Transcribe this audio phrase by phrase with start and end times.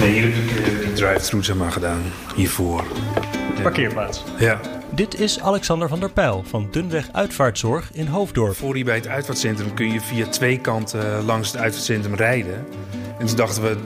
[0.00, 2.00] Nee, hier heb ik uh, die drive-thru zeg maar gedaan.
[2.34, 2.84] Hiervoor.
[3.62, 4.24] Parkeerplaats.
[4.38, 4.60] Ja.
[4.90, 8.56] Dit is Alexander van der Pijl van Dunweg Uitvaartzorg in Hoofddorp.
[8.56, 12.66] Voor hier bij het uitvaartcentrum kun je via twee kanten langs het uitvaartcentrum rijden.
[13.18, 13.76] En toen dachten we,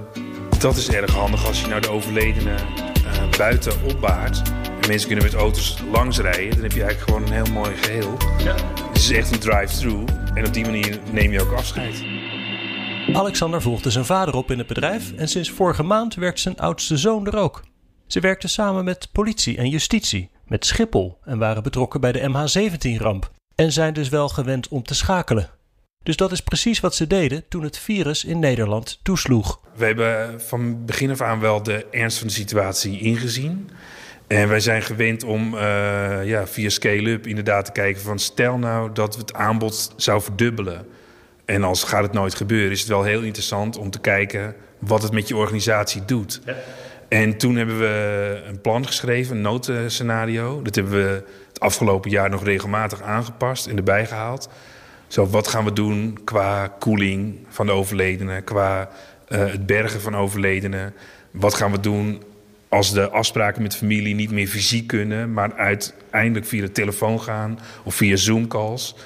[0.58, 4.42] dat is erg handig als je nou de overledene uh, buiten opbaart.
[4.80, 6.50] En mensen kunnen met auto's langs rijden.
[6.50, 8.16] Dan heb je eigenlijk gewoon een heel mooi geheel.
[8.44, 8.54] Ja.
[8.88, 10.04] Het is echt een drive-thru.
[10.34, 12.13] En op die manier neem je ook afscheid.
[13.14, 16.96] Alexander volgde zijn vader op in het bedrijf en sinds vorige maand werkt zijn oudste
[16.96, 17.62] zoon er ook.
[18.06, 23.30] Ze werkten samen met politie en justitie, met Schiphol en waren betrokken bij de MH17-ramp.
[23.54, 25.50] En zijn dus wel gewend om te schakelen.
[26.02, 29.60] Dus dat is precies wat ze deden toen het virus in Nederland toesloeg.
[29.76, 33.70] We hebben van begin af aan wel de ernst van de situatie ingezien.
[34.26, 35.60] En wij zijn gewend om uh,
[36.24, 38.18] ja, via scale-up inderdaad te kijken van...
[38.18, 40.86] stel nou dat het aanbod zou verdubbelen.
[41.44, 45.02] En als gaat het nooit gebeuren, is het wel heel interessant om te kijken wat
[45.02, 46.40] het met je organisatie doet.
[46.46, 46.54] Ja.
[47.08, 50.62] En toen hebben we een plan geschreven, een noodscenario.
[50.62, 54.48] Dat hebben we het afgelopen jaar nog regelmatig aangepast en erbij gehaald.
[55.06, 58.88] Zo, wat gaan we doen qua koeling van de overledenen, qua
[59.28, 60.94] uh, het bergen van overledenen?
[61.30, 62.22] Wat gaan we doen
[62.68, 67.58] als de afspraken met familie niet meer fysiek kunnen, maar uiteindelijk via de telefoon gaan
[67.84, 68.96] of via Zoom-calls?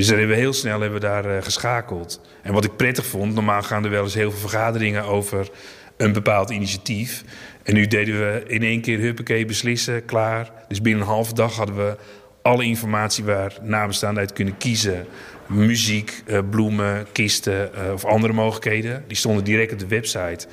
[0.00, 2.20] Dus daar hebben we heel snel hebben we daar uh, geschakeld.
[2.42, 5.50] En wat ik prettig vond, normaal gaan er wel eens heel veel vergaderingen over
[5.96, 7.24] een bepaald initiatief.
[7.62, 10.50] En nu deden we in één keer huppakee beslissen, klaar.
[10.68, 11.96] Dus binnen een halve dag hadden we
[12.42, 15.06] alle informatie waar nabestaanden uit kunnen kiezen.
[15.46, 19.04] Muziek, uh, bloemen, kisten uh, of andere mogelijkheden.
[19.06, 20.46] Die stonden direct op de website.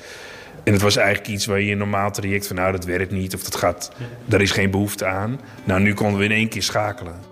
[0.64, 3.34] En het was eigenlijk iets waar je een normaal traject van nou dat werkt niet
[3.34, 3.92] of dat gaat,
[4.24, 5.40] daar is geen behoefte aan.
[5.64, 7.27] Nou, nu konden we in één keer schakelen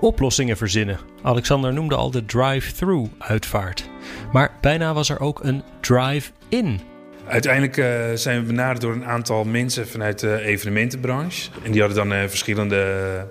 [0.00, 0.98] oplossingen verzinnen.
[1.22, 3.88] Alexander noemde al de drive-through uitvaart.
[4.32, 6.80] Maar bijna was er ook een drive-in.
[7.26, 11.50] Uiteindelijk uh, zijn we benaderd door een aantal mensen vanuit de evenementenbranche.
[11.64, 13.26] En die hadden dan uh, verschillende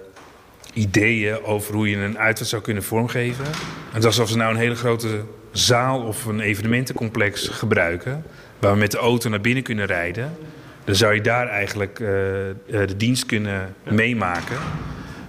[0.74, 3.46] ideeën over hoe je een uitvaart zou kunnen vormgeven.
[3.92, 8.24] Het was alsof ze nou een hele grote zaal of een evenementencomplex gebruiken.
[8.60, 10.38] Waar we met de auto naar binnen kunnen rijden.
[10.84, 12.08] Dan zou je daar eigenlijk uh,
[12.68, 14.58] de dienst kunnen meemaken.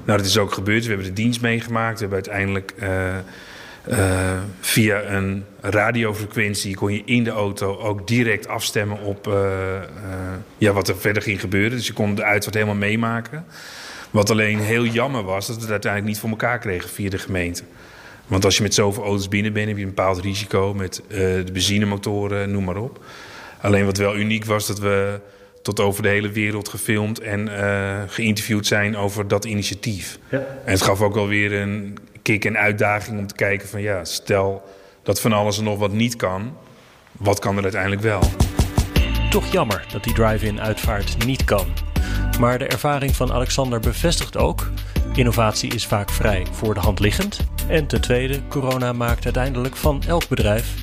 [0.04, 0.82] Nou, dat is ook gebeurd.
[0.82, 2.00] We hebben de dienst meegemaakt.
[2.00, 3.16] We hebben uiteindelijk uh,
[3.88, 9.34] uh, via een radiofrequentie kon je in de auto ook direct afstemmen op uh,
[10.58, 11.76] ja, wat er verder ging gebeuren.
[11.76, 13.44] Dus je kon de uitvaart helemaal meemaken.
[14.10, 17.18] Wat alleen heel jammer was, dat we het uiteindelijk niet voor elkaar kregen via de
[17.18, 17.62] gemeente.
[18.26, 21.50] Want als je met zoveel auto's binnen bent, heb je een bepaald risico met de
[21.52, 23.04] benzinemotoren, noem maar op.
[23.60, 25.20] Alleen wat wel uniek was, dat we
[25.62, 30.18] tot over de hele wereld gefilmd en uh, geïnterviewd zijn over dat initiatief.
[30.30, 30.38] Ja.
[30.38, 34.04] En het gaf ook wel weer een kick en uitdaging om te kijken van ja,
[34.04, 34.62] stel
[35.02, 36.56] dat van alles en nog wat niet kan,
[37.12, 38.20] wat kan er uiteindelijk wel?
[39.30, 41.66] Toch jammer dat die drive-in uitvaart niet kan.
[42.40, 44.70] Maar de ervaring van Alexander bevestigt ook:
[45.14, 47.40] innovatie is vaak vrij voor de hand liggend.
[47.68, 50.74] En ten tweede, corona maakt uiteindelijk van elk bedrijf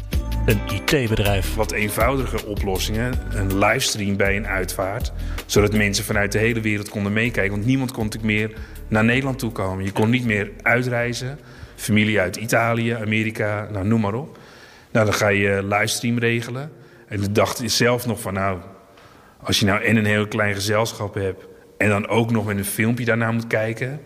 [0.48, 1.56] een IT-bedrijf.
[1.56, 3.14] Wat eenvoudige oplossingen.
[3.30, 5.12] Een livestream bij een uitvaart.
[5.46, 7.52] Zodat mensen vanuit de hele wereld konden meekijken.
[7.52, 8.58] Want niemand kon natuurlijk meer
[8.88, 9.86] naar Nederland toe komen.
[9.86, 11.40] Je kon niet meer uitreizen.
[11.76, 14.38] Familie uit Italië, Amerika, nou, noem maar op.
[14.92, 16.72] Nou, dan ga je livestream regelen.
[17.08, 18.60] En de dacht zelf nog van, nou,
[19.38, 21.46] als je nou en een heel klein gezelschap hebt...
[21.78, 24.00] en dan ook nog met een filmpje daarna moet kijken...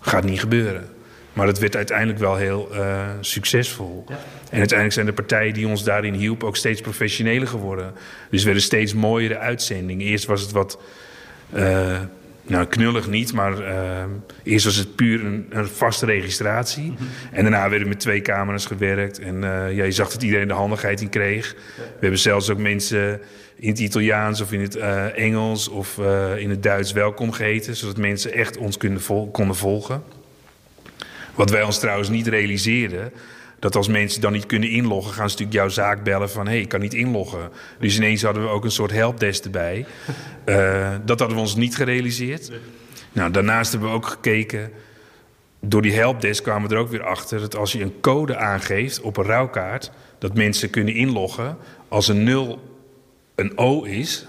[0.00, 0.93] gaat niet gebeuren.
[1.34, 4.04] Maar het werd uiteindelijk wel heel uh, succesvol.
[4.08, 4.14] Ja.
[4.50, 7.92] En uiteindelijk zijn de partijen die ons daarin hielpen ook steeds professioneler geworden.
[8.30, 10.06] Dus werden steeds mooiere uitzendingen.
[10.06, 10.78] Eerst was het wat.
[11.54, 12.00] Uh,
[12.46, 14.04] nou, knullig niet, maar uh,
[14.42, 16.84] eerst was het puur een, een vaste registratie.
[16.84, 17.08] Mm -hmm.
[17.32, 19.18] En daarna werden met twee camera's gewerkt.
[19.18, 19.40] En
[19.74, 21.54] ja, je zag dat iedereen de handigheid in kreeg.
[21.76, 23.20] We hebben zelfs ook mensen
[23.56, 24.76] in het Italiaans of in het
[25.14, 25.98] Engels of
[26.36, 27.76] in het Duits welkom geheten.
[27.76, 30.02] Zodat mensen echt ons vol konden volgen.
[31.34, 33.12] Wat wij ons trouwens niet realiseerden.
[33.58, 36.52] Dat als mensen dan niet kunnen inloggen, gaan ze natuurlijk jouw zaak bellen van hé,
[36.52, 37.50] hey, ik kan niet inloggen.
[37.78, 39.86] Dus ineens hadden we ook een soort helpdesk erbij.
[40.44, 42.50] Uh, dat hadden we ons niet gerealiseerd.
[43.12, 44.70] Nou, daarnaast hebben we ook gekeken.
[45.60, 49.00] Door die helpdesk kwamen we er ook weer achter dat als je een code aangeeft
[49.00, 51.56] op een rouwkaart, dat mensen kunnen inloggen.
[51.88, 52.58] Als een 0
[53.34, 54.26] een O is,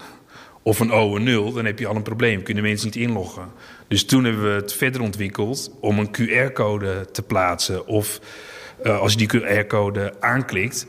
[0.66, 2.42] of een O een 0, dan heb je al een probleem.
[2.42, 3.48] Kunnen mensen niet inloggen.
[3.88, 7.86] Dus toen hebben we het verder ontwikkeld om een QR-code te plaatsen.
[7.86, 8.20] Of
[8.84, 10.86] uh, als je die QR-code aanklikt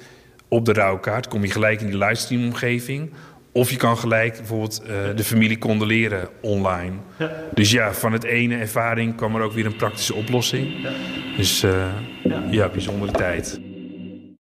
[0.47, 3.13] op de rouwkaart, kom je gelijk in die livestream-omgeving.
[3.51, 6.93] Of je kan gelijk bijvoorbeeld uh, de familie condoleren online.
[7.17, 7.31] Ja.
[7.53, 10.81] Dus ja, van het ene ervaring kwam er ook weer een praktische oplossing.
[10.81, 10.91] Ja.
[11.37, 11.71] Dus uh,
[12.23, 12.43] ja.
[12.49, 13.59] ja, bijzondere tijd.